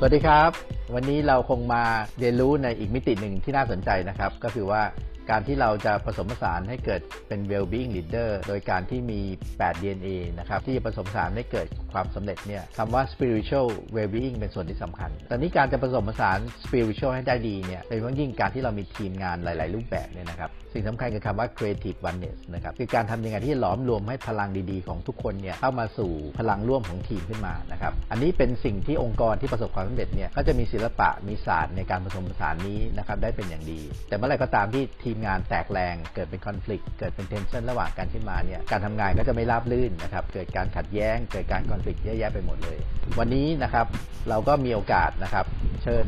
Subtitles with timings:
[0.00, 0.50] สวัสดีครับ
[0.94, 1.84] วันนี้เราคงมา
[2.18, 4.82] เรียนรู้ในอีกมิติหนึ่งที่น่าสนใจนะครับ ก็คือว่า
[5.30, 9.20] การที่เราจะผสมผสานให้เกิดเป็น well-being leader โดยการที่มี
[9.56, 10.08] 8 DNA
[10.38, 27.92] นะครับ ที่จะผสมผสานให้เกิดความสำเร็จเนี่ยคำว่า spiritual well-being เป็นส่วนที่สำคัญตอนนี้การจะผสมผสาน spiritual ให้ได้ดีเนี่ยโดยเฉพาะยิ่งการที่เรามีทีมงานหลาย ๆ รูปแบบเนี่ยนะครับ สิ่งสำคัญคือคำว่า creative oneness นะครับ คือการทำยังไงที่หลอมรวมให้พลังดีๆ ของทุกคนเนี่ยเข้ามาสู่พลังร่วมของทีมขึ้นมานะครับ
[28.10, 42.78] อันนี้เป็นสิ่งที่องค์กรที่ประสบความสำเร็จเนี่ยก็จะมีศิลปะมีศาสตร์ในการผสมผสานนี้นะครับได้เป็นอย่างดี แต่เมื่อไรก็ตามที่ทีมงานแตกแรง เกิดเป็นคอน FLICT เกิดเป็น tension ระหว่างกันขึ้นมาเนี่ยการทำงานก็จะไม่ราบรื่นนะครับเกิดการขัดแย้งเกิดการคอน FLICT เยอะแยะไปหมดเลย
[43.18, 43.86] วันนี้นะครับ
[44.28, 45.46] เราก็มีโอกาสนะครับ
[45.82, 46.06] เชิญ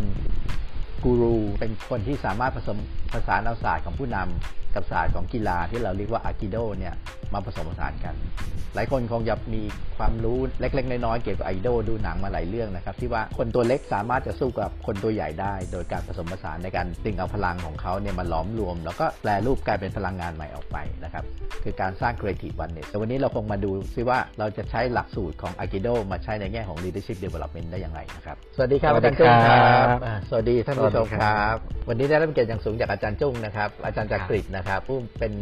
[1.04, 2.78] กูรูเป็นคนที่สามารถผสม
[3.12, 6.94] ผสานเอาศาสตร์ของผู้นำกับศาสตร์ของกีฬาที่เราเรียกว่าอากิโดเนี่ย
[7.34, 8.14] มาผสมผสานกัน
[8.74, 9.62] หลายคนคงจะมี
[9.98, 21.24] ความรู้เล็ก ๆ น้อยๆเกี่ยวกับอากิโดดูหนังมาหลายเรื่องนะครับ ที่ว่าคนตัวเล็กสามารถจะสู้กับคนตัวใหญ่ได้ โดยการผสมผสานในการดึงเอาพลังของเขาเนี่ยมาหลอมรวม แล้วก็แปลรูปกลายเป็นพลังงานใหม่ออกไปนะครับ
[21.64, 29.58] คือการสร้าง creative oneness แต่วันนี้เราคงมาดูซิว่าเราจะใช้หลักสูตรของอากิโดมาใช้ในแง่ของ leadership development ได้อย่างไรนะครับสวัสดีครับสวัอาสดีจารย์จุ้งคครั
[29.90, 35.32] รับบอ่าสวัสดีท่านผู้ชมสวัสดีคครัรับบวันนี้ได้รับเกียรติอย่างสูงจากอาจารย์จุ้งนะครับอาจารย์จักริดนะครับผู้เป็น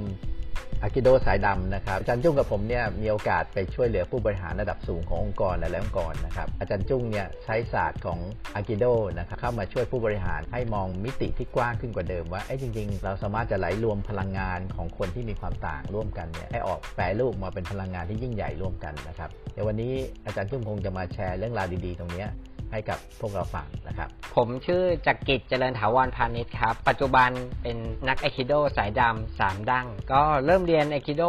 [0.82, 8.18] อากิโดสายดำนะครับอาจารย์จุ้งกับผมเนี่ยมีโอกาสไปช่วยเหลือผู้บริหารระดับสูงขององค์กรหลายๆองค์กรนะครับอาจารย์จุ้งเนี่ยใช้ศาสตร์ของ
[8.54, 8.84] อากิโด
[9.18, 19.92] นะครับเข้ามาช่วยผู้บริหารให้มองมิติที่กว้างขึ้นกว่าเดิมว่าเอ้จริง ๆ เราสามารถจะไหลรวมพลังงานของคนที่มีความต่างร่วมกันเนี่ยให้ออกแปรรูปมาเป็นพลังงานที่ยิ่งใหญ่ร่วมกันนะครับเดี๋ยววันนี้
[20.26, 22.28] อาจารย์จุ้งคงจะมาแชร์เรื่องราวดีๆ ตรงเนี้ย
[22.72, 27.30] ให้กับพวกเราฟังนะครับ ผมชื่อจักริดเจริญถาวรพาณิชย์ครับ ปัจจุบัน
[27.62, 27.76] เป็น
[28.08, 31.22] นักไอคิโดสายดำสามดั้ง ก็เริ่มเรียนไอคิโด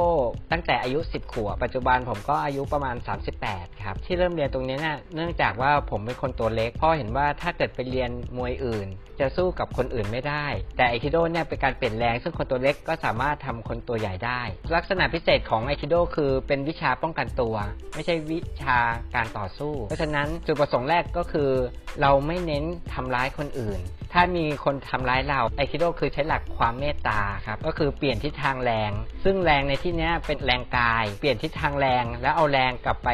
[0.51, 2.95] ตั้งแต่อายุ 10 ขวบ ปัจจุบันผมก็อายุประมาณ
[3.39, 10.45] 38 ครับ ที่เริ่มเรียนตรงนี้เนี่ยเนื่องจากว่าผมเป็นคนตัวเล็กพ่อเห็นว่าถ้าเกิดไปเรียนมวยอื่น จะสู้กับคนอื่นไม่ได้
[10.77, 14.41] แต่ไอคิโดเนี่ยเป็นการเปลี่ยนแรงซึ่งคนตัวเล็กก็สามารถทำคนตัวใหญ่ได้
[14.75, 17.55] ลักษณะพิเศษของไอคิโดคือเป็นวิชาป้องกันตัว
[17.95, 18.77] ไม่ใช่วิชา
[19.15, 21.51] การต่อสู้ เพราะฉะนั้นจุดประสงค์แรกก็คือ
[22.01, 22.63] เราไม่เน้น
[22.93, 23.79] ทำร้ายคนอื่น
[24.13, 28.91] ถ้ามีคนทำร้ายเราไอคิโดคือใช้หลักความเมตตาครับ ก็คือเปลี่ยนทิศทางแรง
[29.23, 33.09] ซึ่งแรงในที่นี้เป็นแรงกาย เปลี่ยนทิศทางแรง แล้วเอาแรงกลับไป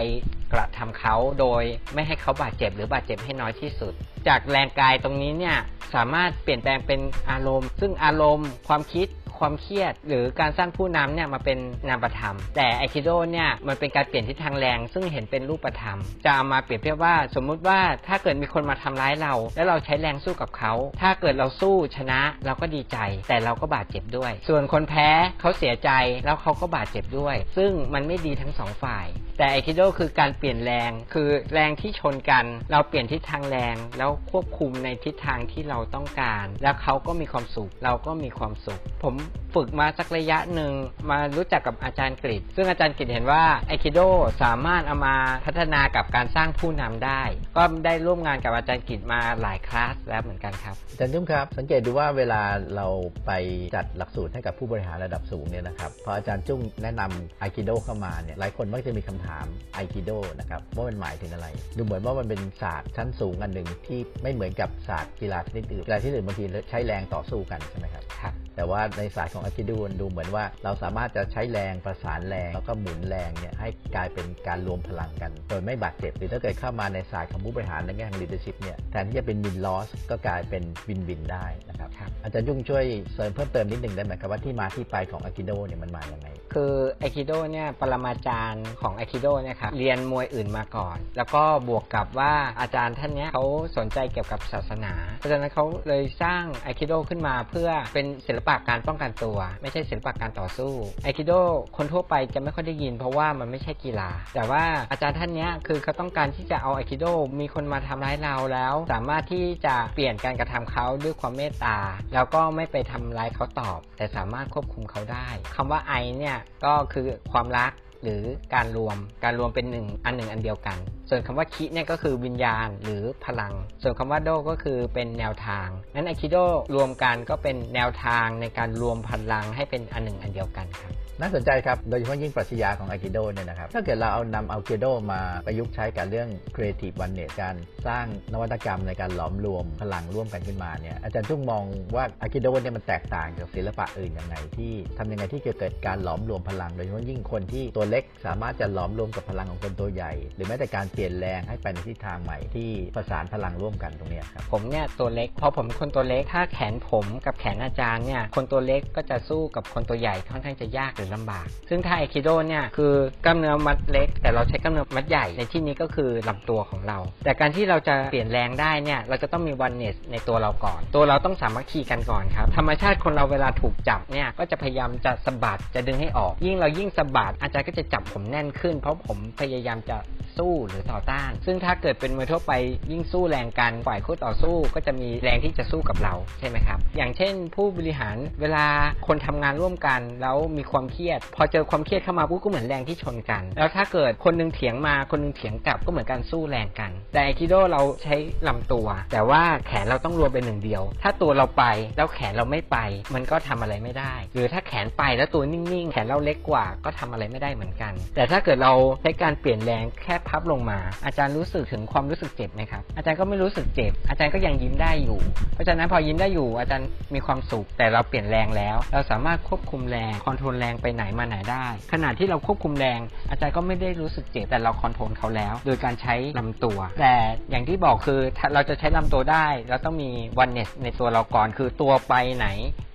[0.54, 3.94] กระทำเขาโดยไม่ให้เขาบาดเจ็บหรือบาดเจ็บให้น้อยที่สุด
[4.28, 5.58] จากแรงกายตรงนี้เนี่ย
[5.96, 7.00] สามารถเปลี่ยนแปลงเป็น
[7.32, 9.08] อารมณ์ ซึ่งอารมณ์ความคิด
[9.40, 11.58] ความเครียด หรือการสร้างผู้นำเนี่ยมาเป็น
[11.90, 22.98] นามธรรม แต่ไอคิโดเนี่ยมันเป็นการเปลี่ยนทิศทางแรง ซึ่งเห็นเป็นรูปธรรม จะเอามาเปรียบเทียบว่าสมมุติว่าถ้าเกิดมีคนมาทำร้ายเรา แล้วเราใช้แรงสู้กับเขา ถ้าเกิดเราสู้ชนะเราก็ดีใจ
[23.28, 25.10] แต่เราก็บาดเจ็บด้วย ส่วนคนแพ้
[25.40, 25.90] เขาเสียใจ
[26.26, 29.06] แล้วเขาก็บาดเจ็บด้วย ซึ่งมันไม่ดีทั้งสองฝ่าย
[29.38, 39.16] แต่ไอคิโดคือการเปลี่ยนแรง คือแรงที่ชนกัน เราเปลี่ยนทิศทางแรง แล้วควบคุมในทิศทางที่เราต้องการ แล้วเขาก็มีความสุข เราก็มีความสุข ผม
[39.56, 40.74] ฝึกมาสักระยะหนึ่ง
[41.10, 44.00] มารู้จักกับอาจารย์กฤษซึ่งอาจารย์กฤษเห็นว่าไอคิโด
[44.44, 47.22] สามารถเอามาพัฒนากับการสร้างผู้นำได้
[47.58, 52.42] ก็ได้ร่วมงานกับอาจารย์กฤษมาหลายคลาสแล้วเหมือนกันครับอาจารย์จุ้มครับ สังเกตดูว่าเวลา
[52.76, 52.88] เรา
[53.26, 53.32] ไป
[53.76, 59.25] จัดหลักสูตรให้กับผู้บริหารระดับสูงเนี่ยนะครับพออาจารย์จุ้งแนะนำไอคิโดเข้ามาเนี่ยหลายคนมักจะมีคำถาม
[59.74, 61.48] ไอคิโดนะครับว่ามันหมายถึงอะไร
[61.78, 93.46] ดูเหมือนว่ามันเป็นศาสตร์ชั้นสูงอันหนึ่งที่ไม่เหมือนกับศาสตร์กีฬาชนิดอื่นกีฬาชนิดอื่นบางทีใช้แรงต่อสู้กันใช่ไหมครับครับแต่ว่าในศาสตร์ของอากิดูนดูเหมือนว่าเราสามารถจะใช้แรงประสานแรงแล้วก็หมุนแรงเนี่ยให้กลายเป็นการรวมพลังกัน โดยไม่บาดเจ็บหรือถ้าเกิดเข้ามาในศาสตร์ของผู้บริหารในแง่ของ leadership เนี่ยแทนที่จะเป็น win loss ก็กลายเป็น win win ได้นะครับครับอาจารย์ยุ่งช่วยเสริมเพิ่มเติมนิดหนึ่งได้ไหมครับว่าที่มาที่ไปของอากิโดเนี่ยมันมาอย่างไงคือไอคิโดเนี่ยปรมาจารย์ของไอคิโดเนี่ยครับเรียนมวยอื่นมาก่อน แล้วก็บวกกับว่าอาจารย์ท่านนี้เขา
[93.78, 101.34] สนใจเกี่ยวกับศาสนา เพราะฉะนั้นเขาเลยสร้างไอคิโดขึ้นมาเพื่อเป็นศิลปะการป้องกันตัว ไม่ใช่ศิลปะการต่อสู้ไอคิโด
[101.78, 107.06] คนทั่วไปจะไม่ค่อยได้ยิน เพราะว่ามันไม่ใช่กีฬา แต่ว่าอาจารย์ท่านนี้คือเขาต้องการที่จะเอาไอคิโด
[107.40, 111.78] มีคนมาทำร้ายเราแล้ว สามารถที่จะเปลี่ยนการกระทำเขาด้วยความเมตตา
[112.14, 117.72] แล้วก็ไม่ไปทำร้ายเขาตอบ แต่สามารถควบคุมเขาได้คำว่าไอเนี่ยก็คือความรัก
[118.06, 118.24] หรือ
[118.56, 120.78] การรวม การรวมเป็นหนึ่งอันหนึ่งอันเดียวกัน
[121.10, 126.38] ส่วนคำว่าคิเนี่ยก็คือวิญญาณหรือพลัง ส่วนคำว่าโดก็คือเป็นแนวทางนั้นไอคิโด
[126.76, 137.56] รวมกันก็เป็นแนวทางในการรวมพลังให้เป็นอันหนึ่งอันเดียวกันครับ น่าสนใจครับ โดยเฉพาะยิ่งปรัชญาของ Aikido เนี่ยนะครับ ถ้าเกิดเราเอานำ Aikido มาประยุกต์ใช้กับเรื่อง Creative Oneness การ
[137.88, 141.64] สร้างนวัตกรรมในการหลอมรวมพลังร่วมกันขึ้นมาเนี่ย อาจารย์จุ้งมอง
[141.96, 162.94] ว่า Aikido เนี่ยมันแตกต่างจากศิลปะอื่นยังไงที่ทำยังไงที่จะเกิดการหลอมรวมพลัง โดยเฉพาะยิ่งคนที่ตัวเล็กสามารถจะหลอมรวมกับพลังของคนตัวใหญ่ หรือแม้แต่การเปลี่ยนแรงให้ไปในทิศทางใหม่ที่ประสานพลังร่วมกันตรงนี้ครับผมเนี่ยตัวเล็กพอผมเป็นคนตัวเล็กถ้าแขนผมกับแขนอาจารย์เนี่ยคนตัวเล็กก็จะสู้กับคนตัวใหญ่ค่อนข้างจะยากหรือลำบาก ซึ่งถ้าไอคิโดเนี่ยคือ
[163.26, 179.98] กล้ามเนื้อมัดเล็ก แต่เราใช้กล้ามเนื้อมัดใหญ่ในที่นี้ก็คือลำตัวของเรา แต่การที่เราจะเปลี่ยนแรงได้เนี่ยเราจะต้องมีวันเนสในตัวเราก่อน ตัวเราต้องสามัคคีกันก่อนครับธรรมชาติคนเราเวลาถูกจับเนี่ยก็จะพยายามจะสะบัดจะดึงให้ออก ยิ่งเรายิ่งสะบัดอาจารย์ก็จะจับผมแน่นขึ้น เพราะผมพยายามจะ
[180.38, 182.54] สู้หรือต่อต้าน ซึ่งถ้าเกิดเป็นมวยทั่วไป
[182.92, 188.66] ยิ่งสู้แรงกันฝ่ายคู่ต่อสู้ก็จะมีแรงที่จะสู้กับเราใช่ไหมครับ อย่างเช่น ผู้บริหารเวลา
[189.08, 198.16] คนทำงานร่วมกัน แล้วมีความเครียด พอเจอความเครียดเข้ามาปุ๊บก็เหมือนแรงที่ชนกัน แล้วถ้าเกิดคนหนึงเถียงมาคนหนึงเถียงกลับก็เหมือนการสู้แรงกัน แต่ไอคิโดเราใช้
[198.48, 201.64] ลำตัว แต่ว่าแขนเราต้องรวมเป็นหนึ่งเดียว ถ้าตัวเราไป
[201.98, 202.78] แล้วแขนเราไม่ไป
[203.14, 215.20] มันก็ทำอะไรไม่ได้ หรือถ้าแขนไปแล้วตัวนิ่งๆ แขนเราเล็กกว่าก็ทำอะไรไม่ได้เหมือนกัน แต่ถ้าเกิดเราใช้การเปลี่ยนแรงแค่พับลงมา อาจารย์รู้สึกถึงความรู้สึกเจ็บไหมครับ อาจารย์ก็ไม่รู้สึกเจ็บ อาจารย์ก็ยังยิ้มได้อยู่
[215.54, 223.00] เพราะฉะนั้นพอยิ้มได้อยู่ อาจารย์มีความสุข แต่เราเปลี่ยนแรงแล้ว เราสามารถควบคุมแรงคอนโทรลแรงไปไหนมาไหนได้ ขณะที่เราควบคุมแรง
[223.30, 227.14] อาจารย์ก็ไม่ได้รู้สึกเจ็บแต่เราคอนโทรลเขาแล้ว โดยการใช้ลำตัว แต่
[227.50, 228.20] อย่างที่บอกคือ
[228.54, 232.48] เราจะใช้ลำตัวได้เราต้องมีวันเนสในตัวเราก่อนคือตัวไปไหน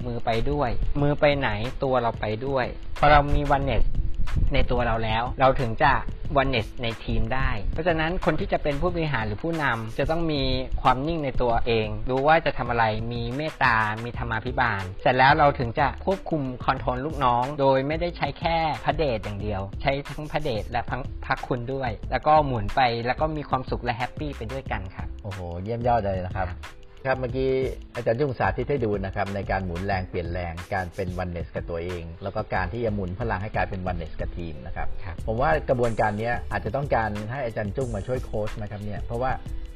[0.06, 0.70] มือไปด้วย
[1.02, 1.50] มือไปไหน
[1.84, 2.66] ตัวเราไปด้วย
[2.98, 3.82] พอเรามี oneness
[4.54, 5.92] ในตัวเราแล้ว เราถึงจะ
[6.36, 10.42] oneness ในทีมได้ เพราะฉะนั้นคนที่จะเป็นผู้บริหารหรือผู้นำจะต้องมี
[10.82, 26.48] ความนิ่งในตัวเอง รู้ว่าจะทำอะไรมีเมตตา มีธรรมาภิบาล เสร็จแล้วเราถึงจะควบคุม control ลูกน้อง โดยไม่ได้ใช้แค่พระเดชอย่างเดียว ใช้ทั้งพระเดชและพังพักคุณด้วย แล้วก็หมุนไปแล้วก็มีความสุขและ happy ไปด้วยกันครับโอ้โหเยี่ยมยอดเลยนะครับ
[27.06, 27.50] ครับเมื่อกี้
[27.94, 39.30] อาจารย์ยุ่งสาธิตให้ดูนะครับในการหมุนแรงเปลี่ยนแรงการเป็นวันเนสกับตัวเอง แล้วก็การที่จะหมุนพลังให้กลายเป็นวันเนสกับทีมนะครับครับผมว่ากระบวนการเนี้ยอาจจะต้องการให้อาจารย์จุ้งมาช่วยโค้ชนะครับเนี่ยเพราะว่า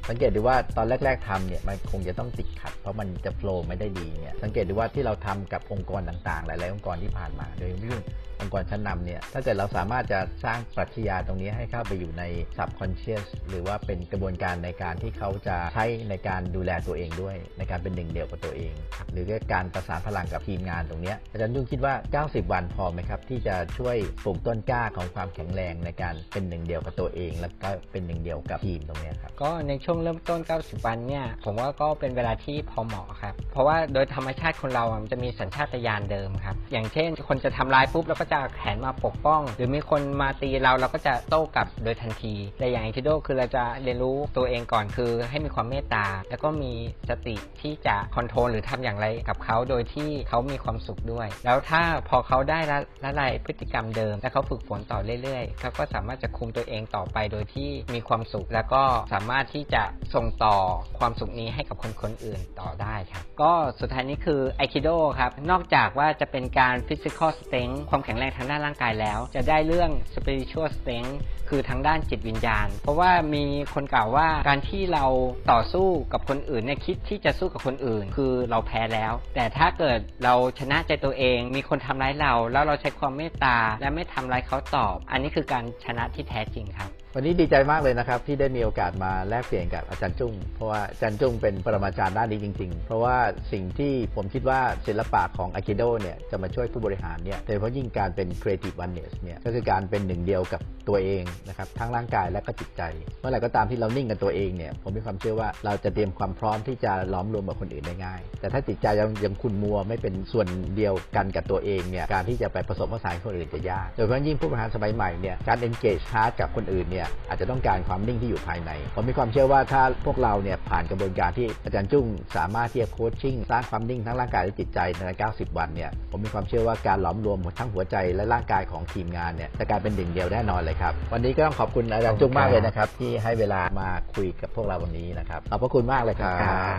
[0.09, 8.01] สังเกตดูว่าตอนแรก ๆทำเนี่ยมันคงจะต้องติดขัด เพราะมันจะโฟล์ไม่ได้ดีเนี่ยสังเกตดูว่าที่เราทำกับองค์กรต่างๆ หลายๆองค์กรที่ผ่านมาโดยเฉพาะยิ่ง
[8.41, 12.23] องค์กรชั้นนำเนี่ยถ้าเกิดเราสามารถจะสร้างปรัชญาตรงนี้ให้เข้าไปอยู่ใน
[12.57, 18.73] subconscious หรือว่าเป็นกระบวนการในการที่เขาจะใช้ในการดูแลตัวเองด้วย ในการเป็นหนึ่งเดียวกับตัวเอง
[19.11, 46.73] หรือการประสานพลังกับทีมงานตรงนี้อาจารย์ยุ่งคิดว่า 90 วันพอไหมครับ ที่จะช่วยปลูกต้นกล้าของความแข็งแรงในการเป็นหนึ่งเดียวกับตัวเอง แล้วก็เป็นหนึ่งเดียวกับทีมตรงนี้ครับก็ในช่วงเริ่มต้น 90 วันเนี่ยผมว่าก็เป็นเวลาที่พอเหมาะครับเพราะว่าโดยธรรมชาติคนเรามันจะมีสัญชาตญาณเดิมครับอย่างเช่น คนจะทำร้ายปุ๊บเราก็จะแขนมาปกป้อง หรือมีคนมาตีเราเราก็จะโต้กลับโดยทันทีแต่อย่างไอคิโดคือเราจะเรียนรู้ตัวเองก่อนคือ ให้มีความเมตตา แล้วก็มี
[47.09, 58.83] สติที่จะคอนโทรลหรือทำอย่างไรกับเขาโดยที่เขามีความสุขด้วย แล้วถ้าพอเขาได้ละละลายพฤติกรรมเดิม แล้วเขาฝึกฝนต่อเรื่อยๆเขาก็สามารถจะคุมตัวเองต่อไปโดยที่มีความสุข แล้วก็
[59.13, 59.83] สามารถที่จะ
[60.15, 60.55] ส่งต่อ
[60.99, 64.89] ความสุขนี้ให้กับคนคนอื่นต่อได้ครับก็สุดท้ายนี้คือไอคิโด
[65.19, 71.15] ครับนอกจากว่าจะเป็นการ physical strength ความแข็งแรงทางด้านร่างกายแล้ว จะได้เรื่อง spiritual strength
[71.49, 75.05] คือทางด้านจิตวิญญาณ เพราะว่ามีคนกล่าวว่าการที่เรา
[75.51, 93.17] ต่อสู้กับคนอื่นเนี่ยคิดที่จะสู้กับคนอื่น คือเราแพ้แล้ว แต่ถ้าเกิดเราชนะใจตัวเอง มีคนทำร้ายเรา แล้วเราใช้ความเมตตาและไม่ทำร้ายเขาตอบ อันนี้คือการชนะที่แท้จริงครับ วันนี้ดีใจมากเลยนะครับ ที่ได้มีโอกาสมาแลกเปลี่ยนกับอาจารย์จุ้งเพราะว่าอาจารย์จุ้งเป็นปรมาจารย์ด้านนี้จริง ๆ เพราะว่า
[93.51, 102.81] สิ่งที่ผมคิดว่าศิลปะของอากิโดเนี่ยจะมาช่วยผู้บริหารเนี่ยโดยเฉพาะยิ่งการเป็น creative oneness เนี่ยก็คือการเป็นหนึ่งเดียวกับตัวเองนะครับทั้งร่างกายและก็จิตใจ
[103.19, 122.05] เมื่อไหร่ก็ตามที่เรานิ่งกับตัวเองเนี่ยผมมีความเชื่อว่าเราจะเตรียมความพร้อมที่จะล้อมรวมกับคนอื่นได้ง่าย แต่ถ้าจิตใจยังยังคุณมัวไม่เป็นส่วนเดียวกันกับตัวเองเนี่ยการที่จะไปผสมผสานคนอื่นจะยากโดยเฉพาะยิ่งผู้บริหารสมัยใหม่เนี่ยการ engage hard กับคนอื่นเนี่ยอาจจะต้องการความนิ่งที่อยู่ภายใน ผมมีความเชื่อว่าถ้าพวกเราเนี่ยผ่านกระบวนการที่อาจารย์จุ้ง
[122.37, 136.33] สามารถที่จะโคชชิ่งสร้างความนิ่งทั้งร่างกายและจิตใจใน90 วันเนี่ยผมมีความเชื่อว่าการหลอมรวมทั้งหัวใจและร่างกายของทีมงานเนี่ยจะกลายเป็นหนึ่งเดียวแน่นอนเลยครับ วันนี้ก็ต้องขอบคุณอาจารย์จุ้งมากเลยนะครับที่ให้เวลามาคุยกับพวกเราวันนี้นะครับขอบพระคุณมากเลยครั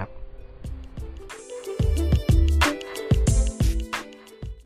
[0.05, 0.26] บ